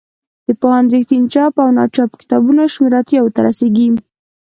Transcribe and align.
د 0.45 0.47
پوهاند 0.61 0.87
رښتین 0.95 1.23
چاپ 1.33 1.53
او 1.63 1.69
ناچاپ 1.77 2.11
کتابونو 2.21 2.61
شمېر 2.73 2.93
اتیاوو 3.01 3.33
ته 3.35 3.39
رسیږي. 3.47 3.87